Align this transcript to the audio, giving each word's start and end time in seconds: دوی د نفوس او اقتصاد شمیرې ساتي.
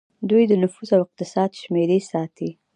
دوی 0.29 0.43
د 0.47 0.53
نفوس 0.63 0.89
او 0.95 1.01
اقتصاد 1.05 1.51
شمیرې 1.61 1.99
ساتي. 2.11 2.49